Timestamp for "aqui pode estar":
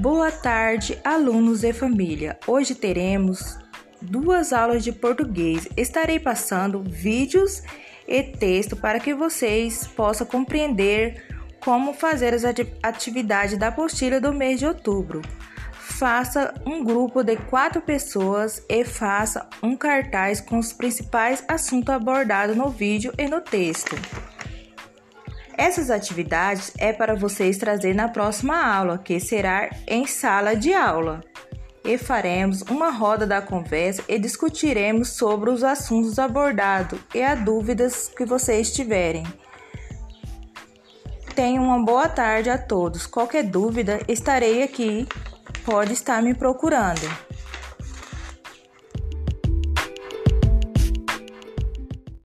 44.62-46.22